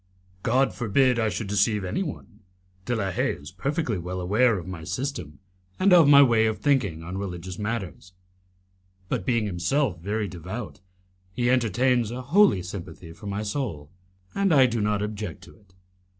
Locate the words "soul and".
13.43-14.51